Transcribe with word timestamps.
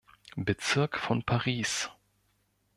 Bezirk 0.35 0.97
von 0.97 1.21
Paris. 1.23 1.91